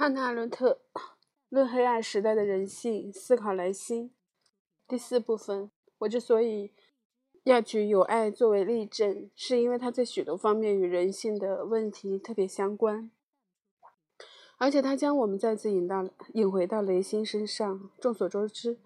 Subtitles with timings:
[0.00, 0.78] 汉娜·伦特
[1.48, 4.10] 《论黑暗时代的人性：思考莱辛》
[4.86, 5.72] 第四部分。
[5.98, 6.70] 我之所以
[7.42, 13.10] 要举友爱作为例证，是因为它在许多方面与人性的问题特别相关，
[14.58, 17.90] 而且它将我们再次引到引回到雷辛身上。
[18.00, 18.78] 众所周知，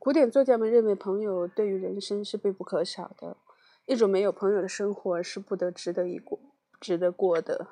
[0.00, 3.36] 古典作家们认为朋友对于人生是必不可少的，
[3.84, 6.40] 一种没有朋友的生活是不得值得一过、
[6.80, 7.68] 值得过的。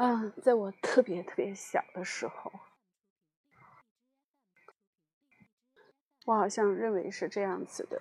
[0.00, 2.50] 啊，在我特别特别小的时候，
[6.24, 8.00] 我好像认为是这样子的。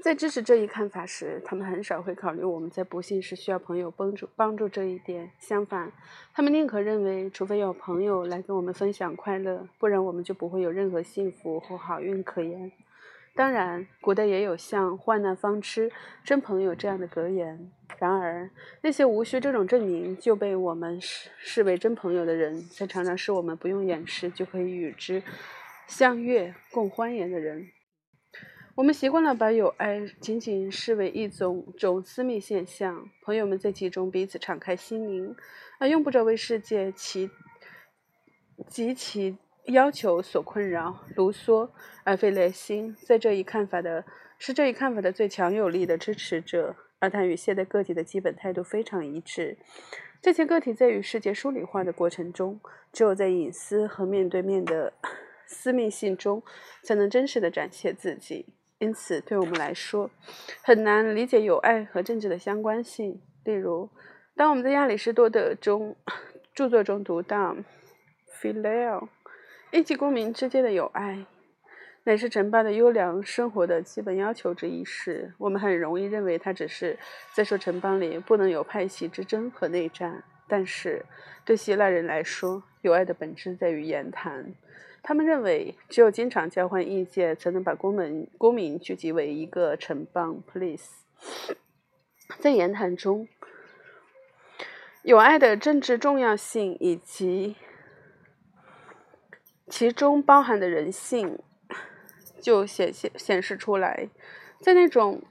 [0.00, 5.32] 在支持这一看法时，他们很少会考虑我们在不幸时需要朋友帮助帮助这一点。
[5.40, 5.92] 相反，
[6.32, 12.70] 他们宁可认为，除非有朋友来跟我们分享快乐，不然我们就不会有任何幸福或好运可言。
[13.34, 15.90] 当然，古代也有像“患难方知
[16.22, 17.72] 真朋友”这样的格言。
[17.98, 18.50] 然而，
[18.82, 25.22] 那些无需这种证明就被我们视视为真朋友的人，才常常是我们不用掩饰就可以与之
[25.86, 27.68] 相悦共欢颜的人。
[28.74, 35.34] 我们习惯了把友爱仅仅视为一种种私密现象，朋友们在其中彼此敞开心灵，
[35.78, 37.30] 而用不着为世界其
[38.68, 39.38] 及其。
[39.66, 41.70] 要求所困扰，卢梭、
[42.04, 44.04] 而非雷辛，在这一看法的
[44.38, 49.56] 是这一看法的最强有力的支持者，而他与现代个体的基本态度非常一致。
[50.20, 52.60] 这些个体在与世界疏离化的过程中，
[52.92, 54.92] 只有在隐私和面对面的
[55.46, 56.42] 私密性中，
[56.82, 58.46] 才能真实的展现自己。
[58.78, 60.10] 因此，对我们来说，
[60.62, 63.22] 很难理解友爱和政治的相关性。
[63.44, 63.88] 例如，
[64.34, 65.96] 当我们在亚里士多德中
[66.52, 67.56] 著作中读到
[68.40, 69.08] “filial”。
[69.72, 71.24] 一级公民之间的友爱，
[72.04, 76.98] 乃是城邦的优良生活的基本要求之一是，我们很容易认为它只是
[77.32, 80.22] 在说城邦里不能有派系之争和内战。
[80.46, 81.02] 但是，
[81.46, 84.54] 对希腊人来说，友爱的本质在于言谈。
[85.02, 90.84] 他们认为，只有经常交换意见，才能把公民公民聚集为一个城邦 （police）。
[92.38, 93.26] 在言谈中，
[95.02, 97.56] 友爱的政治重要性以及。
[99.72, 101.38] 其中包含的人性
[102.42, 104.06] 就显现显示出来，
[104.60, 105.22] 在那种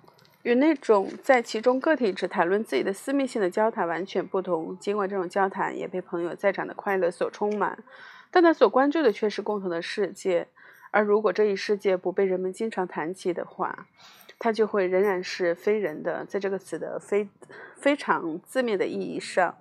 [0.42, 4.76] 与那种在其中个体只谈论自己的私密性的交谈完全不同。
[4.80, 7.84] 尽管这种交谈也被朋友在场的快乐所充满，
[8.32, 10.48] 但他所关注的却是共同的世界。
[10.90, 13.86] 而如果这一世界不被人们经常谈起的话，
[14.40, 16.26] 它就会仍然是非人的。
[16.26, 17.30] 在这个词的非
[17.76, 19.56] 非常字面的意义上。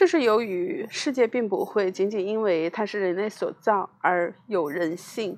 [0.00, 5.36] 这是由于世界并不会仅仅因为它是人类所造而有人性，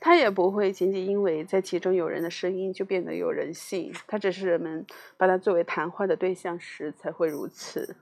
[0.00, 3.92] 它也不会仅仅因为在其中有人的声音就变得有人性。
[4.06, 4.86] 它只是人们
[5.18, 7.96] 把它作为谈话的对象时才会如此。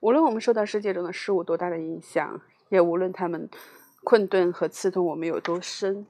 [0.00, 3.48] 无论我们受到世界中的事物多大的影响，也无论他们
[4.04, 6.06] 困顿和刺痛我们有多深，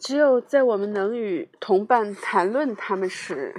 [0.00, 3.54] 只有在我们能与同伴谈论他们时，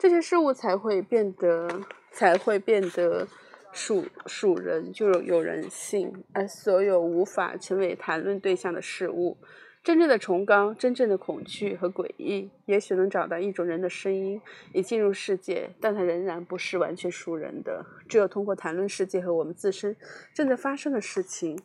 [0.00, 1.68] 这些事物才会变得。
[2.12, 3.24] 才会变得
[3.72, 9.38] 属属人，就有人性，而所有无法成为谈论对象的事物，
[9.84, 17.86] 真正的崇高、真正的恐惧和诡异，也许能找到一种人的声音以进入世界，但它仍然不是完全属人的。
[18.08, 19.96] 只有通过谈论世界和我们自身
[20.34, 21.56] 正在发生的事情，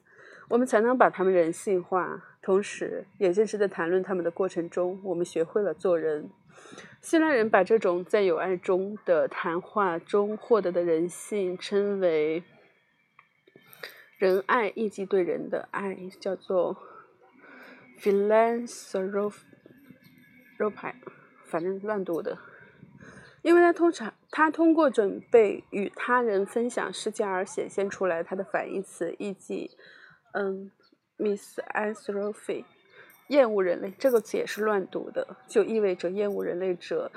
[0.47, 2.23] 我们才能把他们人性化。
[2.43, 6.29] 同时，也正是在谈论他们的过程中，我们学会了做人。
[7.01, 12.43] 希腊人把这种在友爱中的谈话中获得的人性称为
[14.17, 16.77] “仁爱”，以及对人的爱，叫做
[17.99, 19.33] “philanthropy”，
[21.43, 22.37] 反正乱读的。
[23.43, 29.69] 因为他通常他通过准备与他人分享世界而显现出来，他的反义词，以及
[30.33, 30.71] 嗯
[31.19, 32.65] ，misanthropy。
[33.27, 37.11] 厌恶人类这个词也是乱读的，就意味着厌恶人类者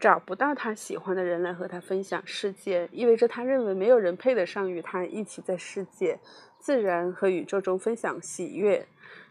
[0.00, 6.18] 找不到他喜欢的人来和他分享世界，意味着他认为没有人配得上与他一起在世界、
[6.58, 8.86] 自然和宇宙中分享喜悦。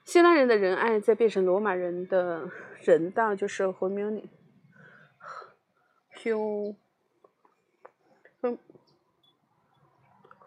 [0.05, 2.49] 希腊人的仁爱在变成罗马人的
[2.81, 4.23] 人道，就是 human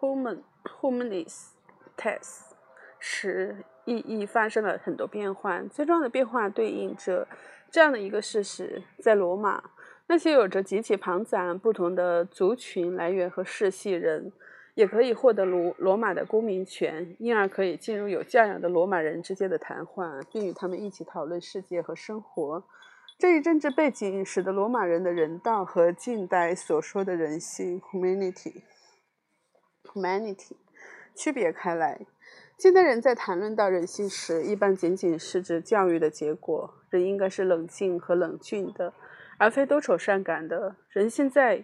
[0.00, 1.48] human humanis
[1.96, 2.40] tes
[2.98, 3.64] 时。
[3.88, 7.26] 意义发生了很多变化，最重要的变化对应着
[7.70, 9.70] 这样的一个事实：在罗马，
[10.06, 14.30] 那些有着极其庞杂不同的族群来源和世系人，
[14.74, 22.62] 也可以获得罗罗马的公民权，因而可以进入有教养的罗马人之间的谈话，并与他们一起讨论世界和生活。
[23.18, 28.62] 这一政治背景使得罗马人的人道和近代所说的人性 （humanity）
[29.84, 30.52] （humanity）
[31.16, 32.06] 区别开来。
[32.58, 36.74] 现代人在谈论到人性时，一般仅仅是指教育的结果。
[36.90, 38.92] 人应该是冷静和冷峻的，
[39.38, 40.74] 而非多愁善感的。
[40.88, 41.62] 人现在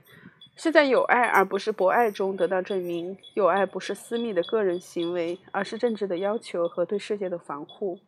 [0.55, 3.19] 是在有爱而不是博爱中得到证明。
[3.35, 7.99] 有爱不是私密的个人行为，而是政治的要求和对世界的防护。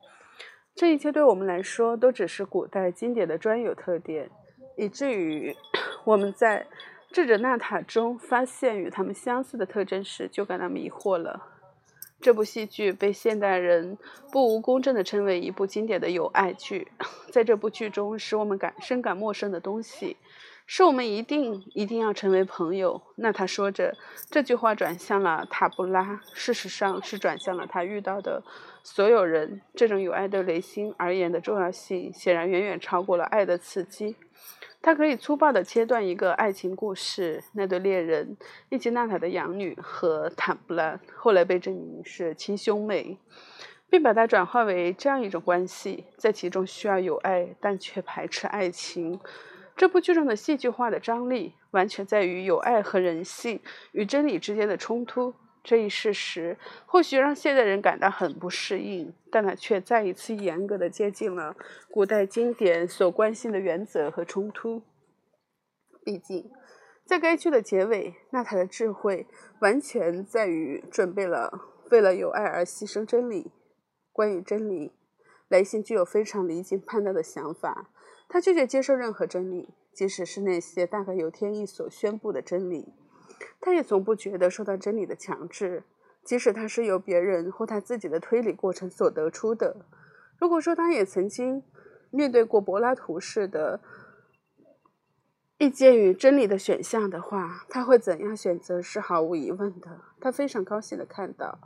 [0.76, 4.30] 这一切对我们来说都只是古代经典的专有特点，
[4.76, 5.56] 以至于
[6.04, 6.68] 我们在
[7.10, 11.55] 智者纳塔中发现与他们相似的特征时，就感到迷惑了。
[12.26, 13.96] 这部戏剧被现代人
[14.32, 16.88] 不无公正地称为一部经典的友爱剧。
[17.30, 20.16] 在这部剧中，使我们感深感陌生的东西，
[20.66, 23.00] 是我们一定一定要成为朋友。
[23.14, 23.96] 那他说着
[24.28, 28.42] 这句话，转向了塔布拉，事实上是转向了他遇到的。
[28.82, 34.16] 所有人，这种友爱对雷星而言的重要性，显然远远超过了爱的刺激。
[34.82, 38.36] 它可以粗暴地切断一个爱情故事，那对恋人
[38.68, 43.18] 伊吉娜塔的养女和坦布兰后来被证明是亲兄妹，
[43.90, 49.18] 并把它转化为这样一种关系，在其中需要有爱，但却排斥爱情。
[49.76, 53.60] 这部剧中的戏剧化的张力，完全在于有爱和人性
[53.92, 55.34] 与真理之间的冲突。
[55.66, 61.56] 这一事实或许让现代人感到很不适应，但它却再一次严格的接近了
[61.90, 64.82] 古代经典所关心的原则和冲突。
[66.04, 66.48] 毕竟，
[67.04, 69.26] 在该剧的结尾，娜塔的智慧
[69.58, 71.50] 完全在于准备了
[71.90, 73.50] 为了有爱而牺牲真理。
[74.12, 74.92] 关于真理，
[75.48, 77.90] 雷信具有非常离经叛道的想法，
[78.28, 82.94] 他拒绝接受任何真理，即使是那些大概由天意所宣布的真理。
[83.60, 85.82] 他也从不觉得受到真理的强制，
[86.22, 89.76] 即使他是由别人或他自己的推理过程所得出的。
[90.38, 91.62] 如果说他也曾经
[92.10, 93.80] 面对过柏拉图式的
[95.58, 100.00] 意见与真理的选项的话，他会怎样选择是毫无疑问的。
[100.20, 101.58] 他非常高兴地看到，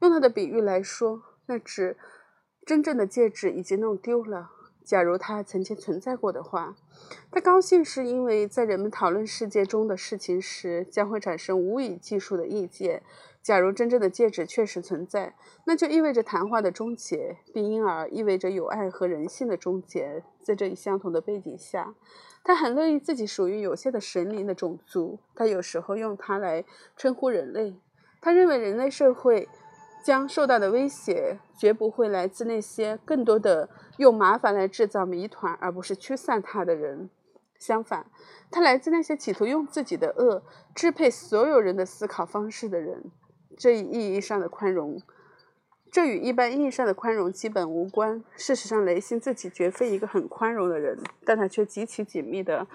[0.00, 1.96] 用他的比喻来说，那只
[2.64, 4.50] 真正的戒指已经弄丢了。
[4.84, 6.74] 假如它曾经存在过的话，
[7.30, 13.02] 他高兴是因为在人们讨论世界中的事情时，将会产生无以计数的意见。
[13.40, 15.34] 假如真正的戒指确实存在，
[15.64, 20.22] 那就意味着谈话的终结，并因而意味着友爱和人性的终结。
[20.42, 21.94] 在这一相同的背景下，
[22.44, 25.18] 他很乐意自己属于有限的神灵的种族。
[25.34, 26.64] 他有时候用它来
[26.96, 27.76] 称呼人类。
[28.20, 29.48] 他认为人类社会。
[30.02, 33.68] 将受到的威胁绝不会来自那些更多的
[33.98, 37.08] 用麻烦来制造谜团，而不是驱散它的人。
[37.58, 38.06] 相反，
[38.50, 40.42] 它来自那些企图用自己的恶
[40.74, 43.04] 支配所有人的思考方式的人。
[43.56, 45.00] 这一意义上的宽容，
[45.92, 48.24] 这与一般意义上的宽容基本无关。
[48.34, 52.66] 事实上，雷辛自己绝非一个很宽容的人，但他却极其紧密地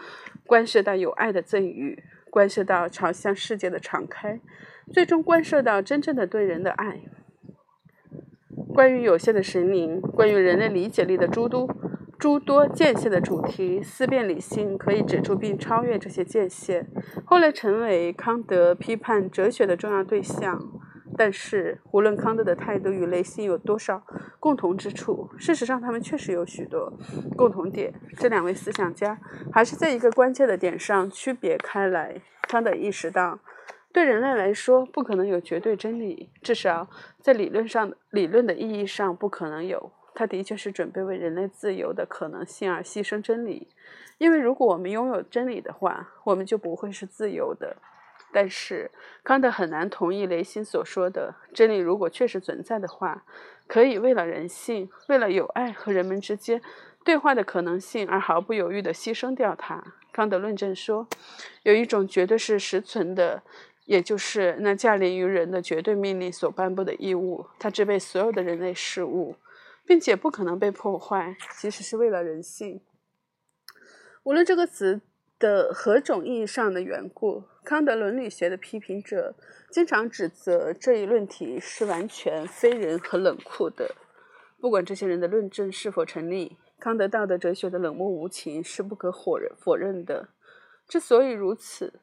[0.46, 4.40] 关涉到有爱的赠予，关涉到朝向世界的敞开。
[4.94, 7.02] 最终关涉到真正的对人的爱。
[8.78, 11.68] 关于有限的神灵，关于人类理解力的诸多
[12.20, 16.88] 诸多界限的主题，思辨理性可以指出并超越这些界限，
[17.26, 20.62] 后来成为康德批判哲学的重要对象。
[21.18, 24.04] 但是，无论康德的态度与雷辛有多少
[24.40, 26.94] 共同之处，事实上他们确实有许多
[27.36, 27.92] 共同点。
[28.20, 29.20] 这两位思想家
[29.52, 32.22] 还是在一个关键的点上区别开来。
[32.48, 33.40] 康德意识到。
[33.98, 36.88] 对人类来说，不可能有绝对真理，至少
[37.20, 39.92] 在理论上、理论的意义上不可能有。
[40.14, 43.70] 他的确是准备为人类自由的可能性而牺牲真理，
[44.20, 47.76] 因为如果我们拥有真理的话，我们就不会是自由的。
[48.32, 48.92] 但是
[49.24, 53.24] 康德很难同意雷辛所说的：真理如果确实存在的话，
[53.66, 56.62] 可以为了人性、为了友爱和人们之间
[57.04, 59.84] 对话的可能性而毫不犹豫地牺牲掉它。
[60.14, 61.08] 康德论证说，
[61.64, 63.42] 有一种绝对是实存的。
[63.88, 69.38] 也就是那驾临于人的绝对命令所颁布的义务，它支配所有的人类事物，
[69.86, 72.82] 并且不可能被破坏，即使是为了人性。
[74.24, 75.00] 无论这个词
[75.40, 79.34] 的何种意义上的缘故，康德伦理学的批评者
[79.72, 83.96] 经常指责这一论题是完全非人和冷酷的。
[84.60, 90.28] 不管这些人的论证是否成立，康德道德哲学的冷漠无情是不可否认否认的。
[90.90, 92.02] 之所以如此。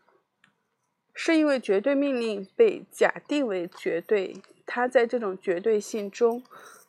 [1.15, 4.35] 是因为绝对命令被假定为绝对，
[4.67, 6.43] 它在这种绝对性中，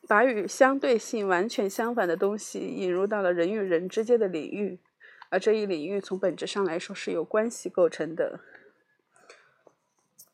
[0.08, 4.78] 把与相对性完全相反的东西引入到了人与人之间的领域，
[5.30, 8.40] 而这一领域从本质上来说是由关系构成的。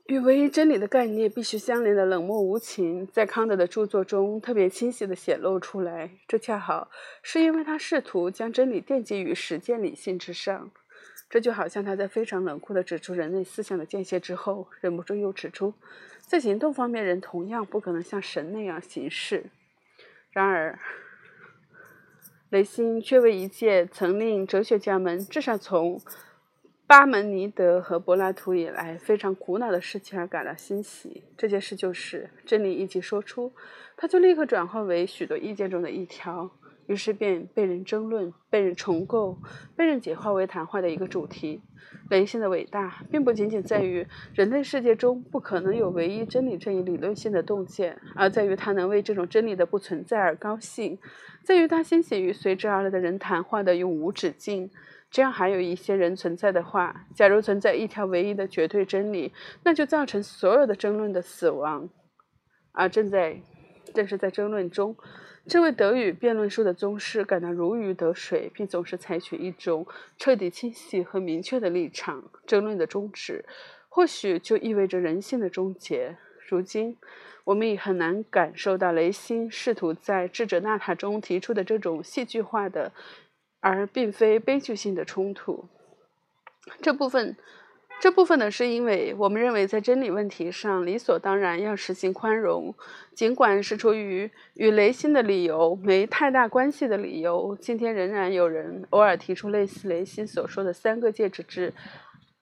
[0.07, 6.11] 与唯一真理的概念必须相连的冷漠无情，在康德的著作中特别清晰地显露出来。
[6.27, 6.91] 这恰好
[7.23, 10.71] 是因为他试图将真理奠基于实践理性之上。
[11.33, 15.73] 这就好像他在非常冷酷地指出人类思想的间歇之后，忍不住又指出，
[16.21, 19.47] 在行动方面，人同样不可能像神那样行事。
[20.31, 20.79] 然而，
[22.51, 25.99] 雷辛却为一件曾令哲学家们至少从
[26.87, 31.25] 巴门尼德和柏拉图以来非常苦恼的事情而感到欣喜。
[31.39, 33.51] 这件事就是真理一经说出，
[33.97, 36.51] 他就立刻转化为许多意见中的一条。
[36.93, 39.39] 于是便被人争论、被人重构、
[39.75, 41.63] 被人简化为谈话的一个主题。
[42.11, 50.99] 雷性的伟大，并不仅仅在于人类世界中不可能有唯一真理这一理论性的洞见，而在于他能为这种真理的不存在而高兴，
[51.43, 54.71] 在于他欣喜于随之而来的人谈话的永无止境。
[55.11, 59.33] 这样还有一些人存在的话，假如存在一条唯一的绝对真理，
[59.65, 61.89] 那就造成所有的争论的死亡。
[62.73, 63.41] 而正在，
[63.95, 64.95] 正是在争论中。
[65.49, 72.31] 这位德语辩论术的宗师感到如鱼得水，并总是采取一种彻底、清晰和明确的立场。
[72.47, 73.45] 争论的终止，
[73.89, 76.17] 或许就意味着人性的终结。
[76.49, 76.97] 如今，
[77.45, 82.93] 我们已很难感受到雷辛试图在智者纳塔中提出的这种戏剧化的，
[83.61, 85.69] 而并非悲剧性的冲突。
[86.81, 87.37] 这部分。
[88.03, 92.75] 这部分呢，是因为我们认为在真理问题上理所当然要实行宽容，
[93.15, 97.57] 尽管是出于与雷辛的理由没太大关系的理由。
[97.61, 101.73] 今天仍然有人偶尔提出类似雷辛所说的“三个戒指之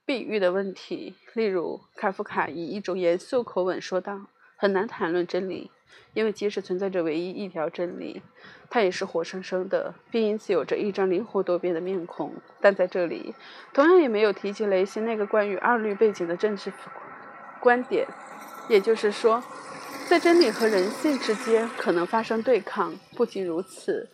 [0.07, 4.19] 比喻”的问题，例如卡夫卡以一种严肃口吻说道
[4.57, 5.71] ：“很难谈论真理。”
[6.15, 8.21] 因为即使存在着唯一一条真理，
[8.69, 12.33] 它也是活生生的，并因此有着一张灵活多变的面孔。
[12.61, 13.35] 但在这里，
[13.73, 16.73] 同样也没有提及雷西那个关于二律背景的政治
[17.61, 18.07] 观点，
[18.69, 19.43] 也就是说，
[20.09, 22.95] 在真理和人性之间可能发生对抗。
[23.17, 24.09] 不仅如此，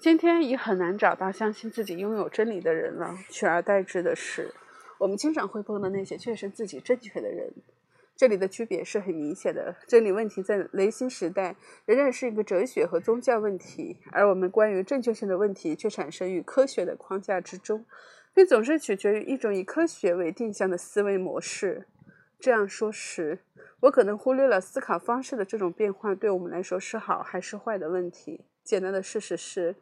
[0.00, 4.54] 今天已很难找到相信自己拥有真理的人了，取而代之的是，
[4.98, 7.52] 我们经常会碰到那些确信自己正确的人。
[8.16, 9.74] 这里的区别是很明显的。
[9.86, 17.84] 真理问题在雷辛时代仍然是一个哲学和宗教问题，而我们关于正确性的问题却产生于科学的框架之中，
[18.32, 21.86] 并总是取决于一种以科学为定向的思维模式。
[22.38, 23.40] 这样说时，
[23.80, 28.44] 我可能忽略了思考方式的这种变化对我们来说是好还是坏的问题。
[28.62, 29.76] 简单的事实是，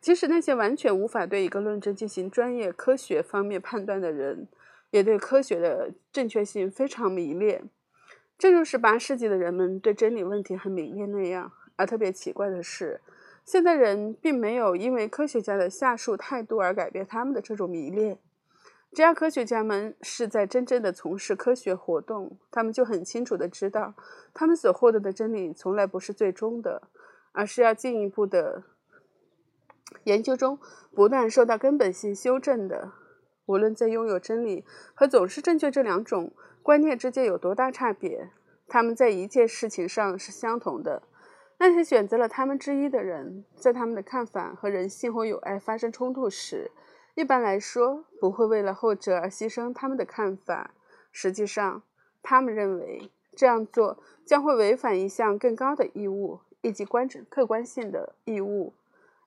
[0.00, 4.48] 即使那些完全无法对一个论证进行专业科学方面判断的人，
[4.92, 7.68] 也对科学的正确性非常迷恋，
[8.38, 11.50] 正如十八世纪的人们对真理问题很迷恋那样。
[11.76, 13.00] 而特别奇怪的是，
[13.42, 18.18] 现代人并没有因为科学家的下述态度而改变他们的这种迷恋。
[18.92, 23.94] 只要科学家们是在真正的从事科学活动，他们就很清楚的知道，
[24.34, 26.82] 他们所获得的真理从来不是最终的，
[27.32, 28.64] 而是要进一步的
[30.04, 30.58] 研究中
[30.94, 32.92] 不断受到根本性修正的。
[33.46, 36.32] 无论在拥有真理和总是正确这两种
[36.62, 38.30] 观念之间有多大差别，
[38.68, 41.02] 他们在一件事情上是相同的。
[41.58, 46.70] 那些选择了他们之一的人，在他们的看法和人性或友爱发生冲突时，
[47.14, 50.74] 一般来说不会为了后者而牺牲他们的看法。
[51.12, 51.82] 实际上，
[52.22, 58.72] 他们认为这样做将会违反一项更高的义务，以及观客观性的义务。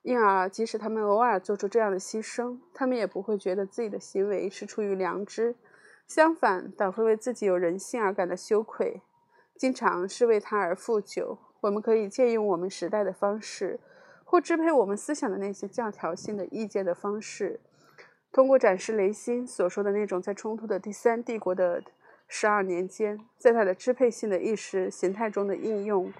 [0.06, 5.56] 因而，即使他们偶尔做出这样的牺牲，他们也不会觉得自己的行为是出于良知，
[6.06, 9.02] 相反，倒会为自己有人性而感到羞愧，
[9.56, 11.38] 经常是为他而负疚。
[11.62, 13.80] 我们可以借用我们时代的方式，
[14.22, 17.58] 或支配我们思想的那些教条性的意见的方式，
[18.30, 21.82] 通过展示雷辛所说的那种在冲突的第三帝国的
[22.28, 26.12] 十二年间，在他的支配性的意识形态中的应用。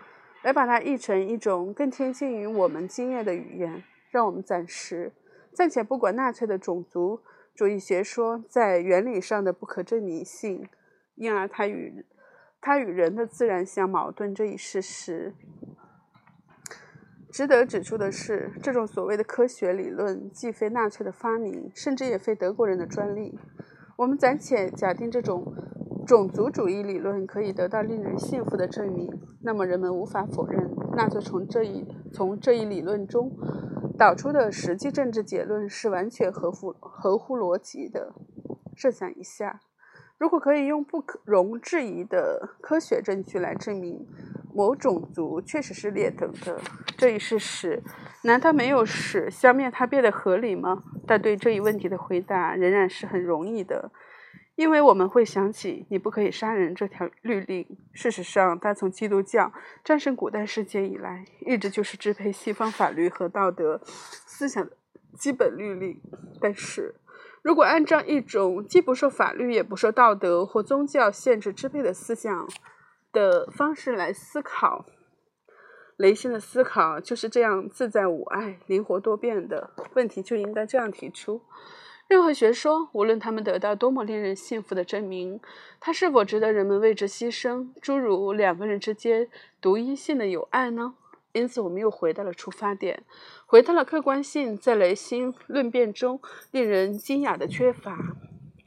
[0.46, 5.12] 来把它译成一种更贴近于我们经验的语言，让我们暂时
[5.52, 7.20] 暂且不管纳粹的种族
[7.52, 10.68] 主义学说在原理上的不可证明性，
[11.16, 12.06] 因而它与
[12.60, 15.34] 它与人的自然相矛盾这一事实。
[17.32, 23.36] 值得指出的是，这种所谓的科学理论既非纳粹的发明，甚至也非德国人的专利。
[23.96, 25.52] 我们暂且假定这种。
[26.06, 29.10] 种族主义理论可以得到令人信服的证明，
[29.42, 33.36] 那么人们无法否认，纳粹从这一从这一理论中
[33.98, 38.14] 导出的实际政治结论是完全合乎合乎逻辑的。
[38.76, 39.60] 设想一下，
[40.16, 44.06] 如果可以用不可容置疑的科学证据来证明
[44.54, 46.60] 某种族确实是劣等的
[46.96, 47.82] 这一事实，
[48.22, 50.84] 难道没有使消灭它变得合理吗？
[51.04, 53.90] 但对这一问题的回答仍然是很容易的。
[54.56, 57.78] 因为我们会想起“你不可以杀人”这条律令。
[57.92, 59.52] 事实上，它从基督教
[59.84, 64.74] 战胜古代世界以来，一直就是支配西方法律和道德思想的
[65.18, 66.00] 基本律令。
[66.40, 66.94] 但是，
[67.42, 72.48] 如果按照一种既不受法律也不受道德或宗教限制支配的思想
[73.12, 74.86] 的方式来思考，
[75.98, 79.70] 雷心的思考就是这样自在无碍、灵活多变的。
[79.94, 81.42] 问题就应该这样提出：
[82.08, 85.40] 任何学说，无论他们得到多么令人信服的证明，
[85.80, 87.68] 它是否值得人们为之牺牲？
[87.82, 89.28] 诸如两个人之间
[89.60, 90.94] 独一性的友爱呢？
[91.32, 93.02] 因此，我们又回到了出发点，
[93.44, 96.20] 回到了客观性在雷心论辩中
[96.52, 97.98] 令人惊讶的缺乏，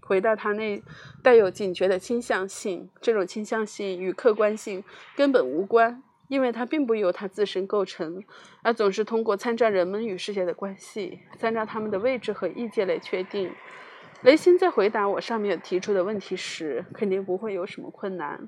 [0.01, 0.83] 回到他那
[1.23, 2.89] 带有警觉的倾向性。
[3.01, 4.83] 这种倾向性与客观性
[5.15, 8.23] 根本无关，因为它并不由它自身构成，
[8.61, 13.51] 而总是通过参照人们与世界的关系，参照他们的位置和意见来确定。
[14.21, 18.47] 雷心在回答我上面提出的问题时，肯定不会有什么困难。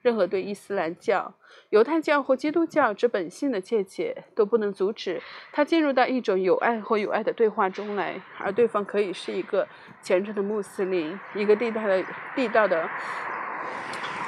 [0.00, 1.34] 任何对伊斯兰教、
[1.70, 5.20] 犹太教或基督教之本性的见解，都不能阻止
[5.52, 9.66] 他进入到一种有爱或有爱的对话中来，而对方可以是一个
[10.00, 12.02] 虔诚的穆斯林、一个地道的
[12.36, 12.88] 地道的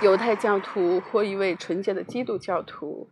[0.02, 3.08] 犹太教徒或一位纯洁的基督教徒。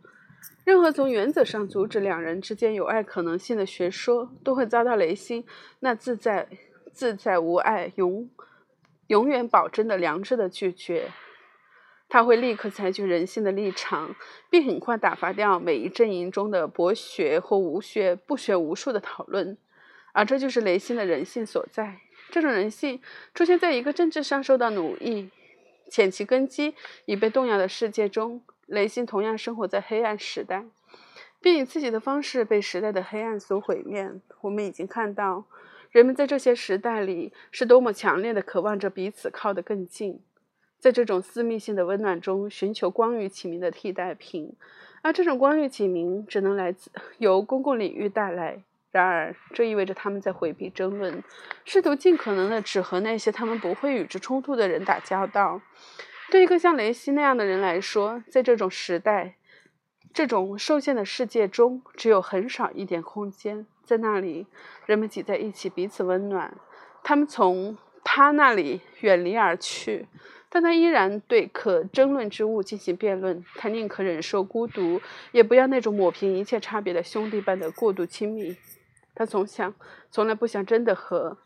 [0.65, 5.45] 任何从原则上阻止两人之间有爱可能性的学说，都会遭到雷心
[5.81, 6.49] 那自在、
[6.93, 8.31] 自在无爱、永
[9.09, 11.11] 永远保真的良知的拒绝。
[12.09, 14.15] 他会立刻采取人性的立场，
[14.49, 19.59] 并很快打发掉每一阵营中的博学或无学、不学无术的讨论，
[20.13, 22.01] 而这就是雷心的人性所在。
[22.31, 23.01] 这种人性
[23.35, 25.31] 出现在一个政治上受到奴役、
[25.89, 26.75] 浅其根基
[27.07, 28.43] 已被动摇的世界中。
[28.67, 30.63] 雷星同样生活在黑暗时代，
[31.41, 34.13] 并以自己的方式被时代的黑暗所毁灭。
[34.43, 35.47] 我们已经看到，
[35.91, 40.21] 人们在这些时代里是多么强烈的渴望着彼此靠得更近。
[40.79, 44.53] 在这种私密性的温暖中，寻求光与启明的替代品，
[45.01, 48.63] 而这种光与启明只能来自由公共领域带来。
[48.91, 51.23] 然而，这意味着他们在回避争论，
[51.65, 55.61] 试图尽可能的只和那些他们不会与之冲突的人打交道。
[56.31, 59.37] 对一个像雷西那样的人来说，在这种时代、
[60.13, 64.47] 这种受限的世界中，只有很少一点空间，在那里，
[64.87, 66.57] 人们挤在一起，彼此温暖。
[67.03, 70.07] 他们从他那里远离而去。
[70.51, 73.45] 但他依然对可争论之物进行辩论。
[73.57, 74.99] 他宁可忍受孤独，
[75.31, 78.57] 也不要那种抹平一切差别的兄弟般的过度亲密。
[79.19, 79.75] 他从想，
[80.13, 81.37] 从来不想真的和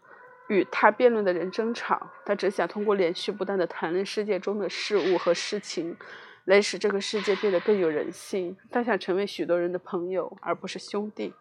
[0.49, 2.11] 与他辩论的人争吵。
[2.27, 5.97] 他只想通过连续不断的谈论世界中的事物和事情，
[6.45, 8.55] 来使这个世界变得更有人性。
[8.71, 11.33] 他想成为许多人的朋友，而不是兄弟。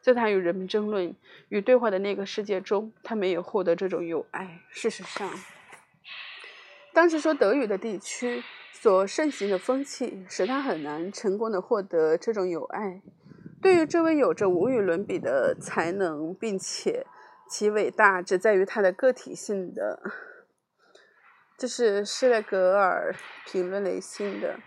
[0.00, 1.16] 在他与人们争论
[1.48, 4.60] 与对话的那个世界中，他没有获得这种友爱。
[4.70, 5.28] 事实上。
[6.92, 13.02] 当时说德语的地区所盛行的风气，使他很难成功的获得这种友爱。
[13.62, 17.06] 对于这位有着无与伦比的才能，并且
[17.48, 20.00] 其伟大只在于他的个体性的，
[21.58, 23.14] 这是施莱格尔
[23.46, 24.58] 评论雷辛的。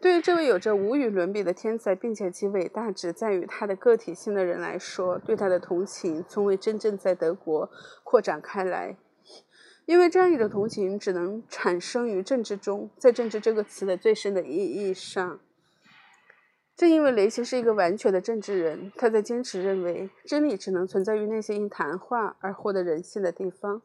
[0.00, 7.68] 对于这位有着无与伦比的天才，并且其伟大只在于他的个体性的人来说，对他的同情从未真正在德国
[8.04, 8.96] 扩展开来。
[9.86, 15.40] 因为这样一种同情只能产生于政治中，在政治这个词的最深的意义上，
[16.78, 23.82] 正因为雷奇是一个完全的政治人，他在坚持认为真理只能存在于那些因谈话而获得人性的地方，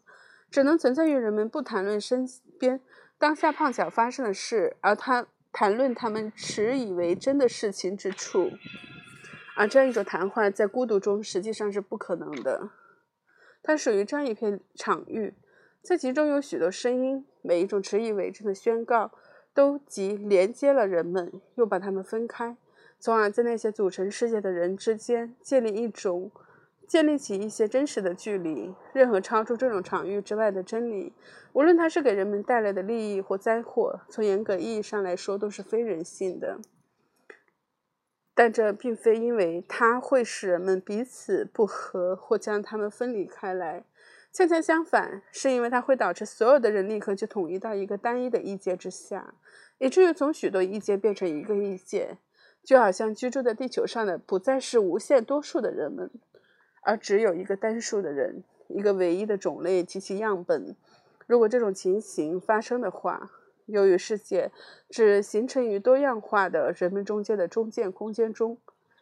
[0.52, 2.30] 只能存在于人们不谈论身
[2.60, 2.80] 边
[3.18, 8.52] 当下碰巧发生的事，而他谈论他们持以为真的事情之处，
[9.58, 12.70] 而这样一种谈话在孤独中实际上是不可能的。
[13.64, 15.34] 它属于这样一片场域。
[15.82, 19.12] 在其中有许多声音，每一种持以为真的宣告，
[19.52, 22.56] 都即连接了人们，又把他们分开，
[23.04, 26.32] 从而在那些组成世界的人之间建立一种，
[26.88, 28.74] 建立起一些真实的距离。
[28.94, 31.12] 任何超出这种场域之外的真理，
[31.52, 36.62] 无论它是给人们带来的利益或灾祸，从严格意义上来说都是非人性的。
[38.34, 43.84] 但这并非因为它会使人们彼此不和，或将他们分离开来。
[44.32, 49.34] 恰恰相反，是因为它会导致所有的人立刻就统一到一个单一的意见之下，
[49.78, 52.18] 以至于从许多意见变成一个意见，
[52.64, 56.10] 就好像居住在地球上的不再是无限多数的人们，
[56.84, 60.76] 而只有一个单数的人，一个唯一的种类及其样本。
[61.28, 63.32] 如果这种情形发生的话，
[63.66, 64.52] 由于世界
[64.90, 68.58] 只形成于多样化的人们中间的中间空间中，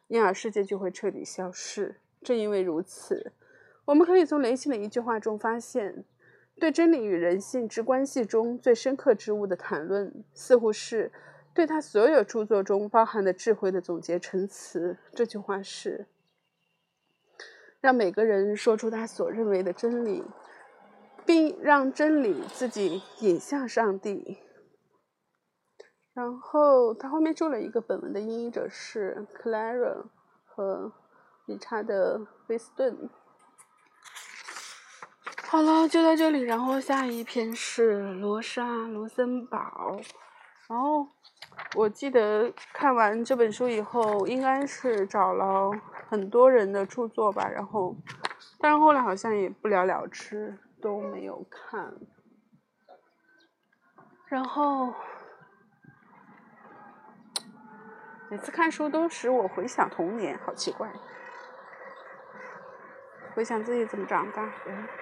[0.07, 1.95] 因而世界就会彻底消失。
[2.21, 3.31] 正因为如此。
[3.85, 6.05] 我们可以从雷信的一句话中发现，
[6.59, 11.11] 对真理与人性之关系中最深刻之物的谈论，似乎是
[11.53, 14.97] 对他所有著作中包含的智慧的总结陈词。
[15.13, 16.07] 这句话是：
[17.79, 20.23] 让每个人说出他所认为的真理，
[21.25, 24.37] 并让真理自己引向上帝。
[26.13, 30.05] 然后他后面做了一个本文的音译者是 Clara
[30.45, 30.91] 和
[31.45, 33.09] 理查德·威斯顿。
[35.43, 36.41] 好了，就到这里。
[36.41, 39.99] 然后下一篇是罗莎·卢森堡。
[40.67, 41.07] 然后
[41.75, 45.71] 我记得看完这本书以后，应该是找了
[46.09, 47.47] 很多人的著作吧。
[47.47, 47.95] 然后，
[48.59, 51.93] 但是后来好像也不了了之，都没有看。
[54.27, 54.93] 然后
[58.29, 60.91] 每次看书都使我回想童年，好奇怪，
[63.33, 65.00] 回想自己怎么长大的。